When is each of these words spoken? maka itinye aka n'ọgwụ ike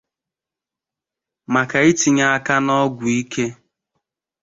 maka 1.53 1.77
itinye 1.89 2.25
aka 2.37 2.55
n'ọgwụ 2.65 3.05
ike 3.21 3.45